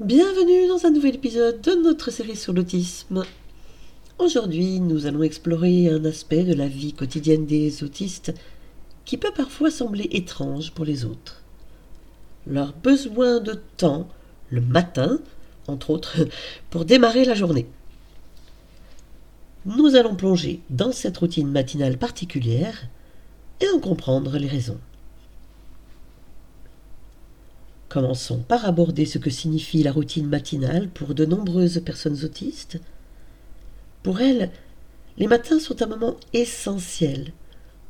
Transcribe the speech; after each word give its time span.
Bienvenue 0.00 0.66
dans 0.66 0.86
un 0.86 0.90
nouvel 0.90 1.14
épisode 1.14 1.60
de 1.60 1.70
notre 1.76 2.10
série 2.10 2.34
sur 2.34 2.52
l'autisme. 2.52 3.22
Aujourd'hui, 4.18 4.80
nous 4.80 5.06
allons 5.06 5.22
explorer 5.22 5.88
un 5.88 6.04
aspect 6.04 6.42
de 6.42 6.52
la 6.52 6.66
vie 6.66 6.92
quotidienne 6.92 7.46
des 7.46 7.84
autistes 7.84 8.34
qui 9.04 9.18
peut 9.18 9.30
parfois 9.30 9.70
sembler 9.70 10.08
étrange 10.10 10.72
pour 10.72 10.84
les 10.84 11.04
autres. 11.04 11.44
Leur 12.44 12.72
besoin 12.72 13.38
de 13.38 13.60
temps 13.76 14.08
le 14.50 14.62
matin, 14.62 15.20
entre 15.68 15.90
autres, 15.90 16.16
pour 16.70 16.84
démarrer 16.84 17.24
la 17.24 17.34
journée. 17.34 17.68
Nous 19.64 19.94
allons 19.94 20.16
plonger 20.16 20.60
dans 20.70 20.90
cette 20.90 21.18
routine 21.18 21.52
matinale 21.52 21.98
particulière 21.98 22.88
et 23.60 23.68
en 23.68 23.78
comprendre 23.78 24.38
les 24.38 24.48
raisons. 24.48 24.80
Commençons 27.94 28.38
par 28.38 28.64
aborder 28.64 29.06
ce 29.06 29.18
que 29.18 29.30
signifie 29.30 29.84
la 29.84 29.92
routine 29.92 30.26
matinale 30.26 30.88
pour 30.88 31.14
de 31.14 31.24
nombreuses 31.24 31.80
personnes 31.84 32.24
autistes. 32.24 32.80
Pour 34.02 34.20
elles, 34.20 34.50
les 35.16 35.28
matins 35.28 35.60
sont 35.60 35.80
un 35.80 35.86
moment 35.86 36.16
essentiel 36.32 37.32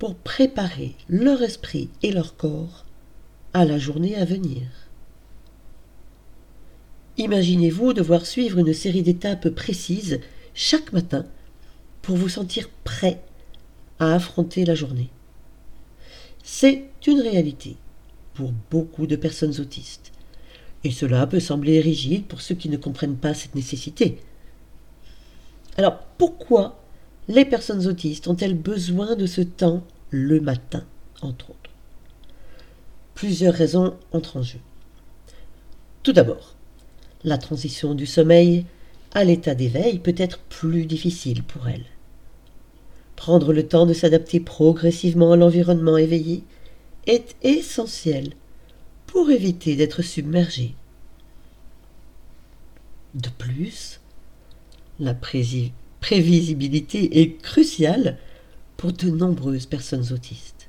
pour 0.00 0.16
préparer 0.16 0.96
leur 1.08 1.40
esprit 1.40 1.88
et 2.02 2.10
leur 2.10 2.36
corps 2.36 2.84
à 3.52 3.64
la 3.64 3.78
journée 3.78 4.16
à 4.16 4.24
venir. 4.24 4.62
Imaginez-vous 7.16 7.92
devoir 7.92 8.26
suivre 8.26 8.58
une 8.58 8.74
série 8.74 9.02
d'étapes 9.02 9.50
précises 9.50 10.18
chaque 10.52 10.92
matin 10.92 11.26
pour 12.02 12.16
vous 12.16 12.28
sentir 12.28 12.68
prêt 12.82 13.22
à 14.00 14.14
affronter 14.14 14.64
la 14.64 14.74
journée. 14.74 15.10
C'est 16.42 16.88
une 17.06 17.20
réalité 17.20 17.76
pour 18.34 18.52
beaucoup 18.70 19.06
de 19.06 19.16
personnes 19.16 19.60
autistes. 19.60 20.12
Et 20.84 20.90
cela 20.90 21.26
peut 21.26 21.40
sembler 21.40 21.80
rigide 21.80 22.24
pour 22.26 22.40
ceux 22.40 22.54
qui 22.54 22.68
ne 22.68 22.76
comprennent 22.76 23.16
pas 23.16 23.34
cette 23.34 23.54
nécessité. 23.54 24.18
Alors 25.76 25.98
pourquoi 26.18 26.82
les 27.28 27.44
personnes 27.44 27.86
autistes 27.86 28.28
ont-elles 28.28 28.58
besoin 28.58 29.16
de 29.16 29.26
ce 29.26 29.40
temps 29.40 29.84
le 30.10 30.40
matin, 30.40 30.84
entre 31.20 31.50
autres? 31.50 31.70
Plusieurs 33.14 33.54
raisons 33.54 33.94
entrent 34.12 34.38
en 34.38 34.42
jeu. 34.42 34.58
Tout 36.02 36.12
d'abord, 36.12 36.56
la 37.22 37.38
transition 37.38 37.94
du 37.94 38.06
sommeil 38.06 38.66
à 39.14 39.22
l'état 39.22 39.54
d'éveil 39.54 39.98
peut 40.00 40.14
être 40.16 40.40
plus 40.40 40.86
difficile 40.86 41.42
pour 41.44 41.68
elles. 41.68 41.86
Prendre 43.14 43.52
le 43.52 43.68
temps 43.68 43.86
de 43.86 43.94
s'adapter 43.94 44.40
progressivement 44.40 45.32
à 45.32 45.36
l'environnement 45.36 45.96
éveillé 45.96 46.42
est 47.06 47.36
essentiel 47.42 48.32
pour 49.06 49.30
éviter 49.30 49.76
d'être 49.76 50.02
submergé. 50.02 50.74
De 53.14 53.28
plus, 53.28 54.00
la 54.98 55.14
prévisibilité 55.14 57.20
est 57.20 57.40
cruciale 57.42 58.18
pour 58.76 58.92
de 58.92 59.10
nombreuses 59.10 59.66
personnes 59.66 60.12
autistes. 60.12 60.68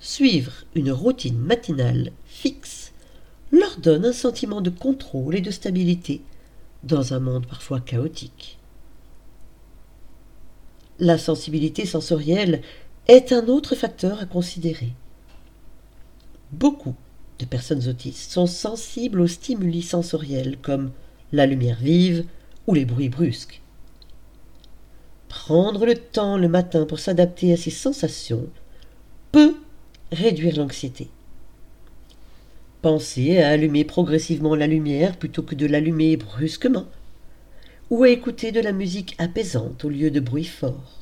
Suivre 0.00 0.64
une 0.74 0.92
routine 0.92 1.38
matinale 1.38 2.12
fixe 2.26 2.92
leur 3.52 3.78
donne 3.78 4.06
un 4.06 4.12
sentiment 4.12 4.60
de 4.60 4.70
contrôle 4.70 5.36
et 5.36 5.40
de 5.40 5.50
stabilité 5.50 6.22
dans 6.82 7.14
un 7.14 7.20
monde 7.20 7.46
parfois 7.46 7.80
chaotique. 7.80 8.58
La 10.98 11.18
sensibilité 11.18 11.86
sensorielle 11.86 12.62
est 13.08 13.32
un 13.32 13.48
autre 13.48 13.74
facteur 13.74 14.20
à 14.20 14.26
considérer. 14.26 14.92
Beaucoup 16.52 16.94
de 17.38 17.44
personnes 17.44 17.88
autistes 17.88 18.32
sont 18.32 18.46
sensibles 18.46 19.20
aux 19.20 19.26
stimuli 19.28 19.82
sensoriels 19.82 20.56
comme 20.60 20.90
la 21.32 21.46
lumière 21.46 21.78
vive 21.80 22.24
ou 22.66 22.74
les 22.74 22.84
bruits 22.84 23.08
brusques. 23.08 23.62
Prendre 25.28 25.86
le 25.86 25.94
temps 25.94 26.36
le 26.36 26.48
matin 26.48 26.86
pour 26.86 26.98
s'adapter 26.98 27.52
à 27.52 27.56
ces 27.56 27.70
sensations 27.70 28.48
peut 29.30 29.54
réduire 30.10 30.56
l'anxiété. 30.56 31.08
Pensez 32.82 33.38
à 33.38 33.50
allumer 33.50 33.84
progressivement 33.84 34.56
la 34.56 34.66
lumière 34.66 35.16
plutôt 35.16 35.42
que 35.42 35.54
de 35.54 35.66
l'allumer 35.66 36.16
brusquement, 36.16 36.86
ou 37.90 38.02
à 38.02 38.08
écouter 38.08 38.52
de 38.52 38.60
la 38.60 38.72
musique 38.72 39.14
apaisante 39.18 39.84
au 39.84 39.88
lieu 39.88 40.10
de 40.10 40.20
bruit 40.20 40.44
fort. 40.44 40.99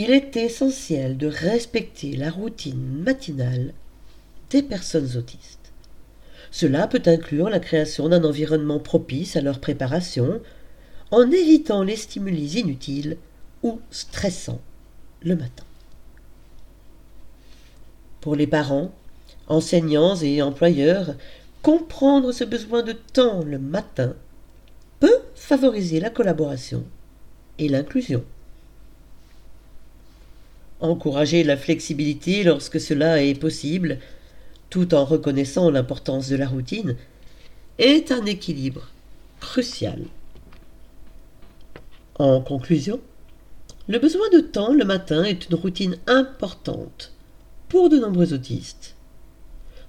Il 0.00 0.12
est 0.12 0.36
essentiel 0.36 1.16
de 1.16 1.26
respecter 1.26 2.14
la 2.14 2.30
routine 2.30 3.02
matinale 3.04 3.74
des 4.48 4.62
personnes 4.62 5.16
autistes. 5.16 5.72
Cela 6.52 6.86
peut 6.86 7.02
inclure 7.06 7.50
la 7.50 7.58
création 7.58 8.08
d'un 8.08 8.22
environnement 8.22 8.78
propice 8.78 9.34
à 9.34 9.40
leur 9.40 9.58
préparation, 9.58 10.40
en 11.10 11.28
évitant 11.32 11.82
les 11.82 11.96
stimuli 11.96 12.60
inutiles 12.60 13.16
ou 13.64 13.80
stressants 13.90 14.60
le 15.22 15.34
matin. 15.34 15.64
Pour 18.20 18.36
les 18.36 18.46
parents, 18.46 18.92
enseignants 19.48 20.14
et 20.14 20.42
employeurs, 20.42 21.16
comprendre 21.60 22.30
ce 22.30 22.44
besoin 22.44 22.84
de 22.84 22.92
temps 22.92 23.42
le 23.42 23.58
matin 23.58 24.14
peut 25.00 25.22
favoriser 25.34 25.98
la 25.98 26.10
collaboration 26.10 26.84
et 27.58 27.68
l'inclusion. 27.68 28.22
Encourager 30.80 31.42
la 31.42 31.56
flexibilité 31.56 32.44
lorsque 32.44 32.80
cela 32.80 33.22
est 33.22 33.38
possible, 33.38 33.98
tout 34.70 34.94
en 34.94 35.04
reconnaissant 35.04 35.70
l'importance 35.70 36.28
de 36.28 36.36
la 36.36 36.46
routine, 36.46 36.96
est 37.78 38.12
un 38.12 38.24
équilibre 38.26 38.88
crucial. 39.40 40.04
En 42.18 42.40
conclusion, 42.40 43.00
le 43.88 43.98
besoin 43.98 44.28
de 44.32 44.40
temps 44.40 44.74
le 44.74 44.84
matin 44.84 45.24
est 45.24 45.48
une 45.48 45.56
routine 45.56 45.96
importante 46.06 47.12
pour 47.68 47.88
de 47.88 47.98
nombreux 47.98 48.32
autistes. 48.32 48.94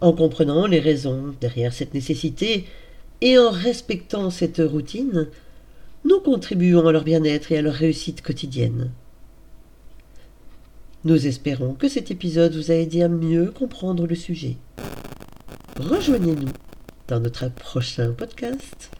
En 0.00 0.12
comprenant 0.12 0.66
les 0.66 0.80
raisons 0.80 1.34
derrière 1.40 1.72
cette 1.72 1.94
nécessité 1.94 2.66
et 3.22 3.38
en 3.38 3.50
respectant 3.50 4.30
cette 4.30 4.62
routine, 4.64 5.28
nous 6.04 6.20
contribuons 6.20 6.86
à 6.86 6.92
leur 6.92 7.04
bien-être 7.04 7.50
et 7.50 7.58
à 7.58 7.62
leur 7.62 7.74
réussite 7.74 8.22
quotidienne. 8.22 8.90
Nous 11.06 11.28
espérons 11.28 11.74
que 11.74 11.86
cet 11.86 12.10
épisode 12.10 12.56
vous 12.56 12.72
a 12.72 12.74
aidé 12.74 13.02
à 13.02 13.08
mieux 13.08 13.52
comprendre 13.52 14.08
le 14.08 14.16
sujet. 14.16 14.56
Rejoignez-nous 15.78 16.50
dans 17.06 17.20
notre 17.20 17.48
prochain 17.48 18.10
podcast 18.10 18.90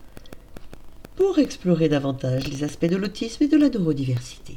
pour 1.17 1.41
explorer 1.41 1.89
davantage 1.89 2.47
les 2.47 2.63
aspects 2.63 2.87
de 2.87 2.95
l'autisme 2.95 3.43
et 3.43 3.49
de 3.49 3.57
la 3.57 3.71
neurodiversité. 3.71 4.57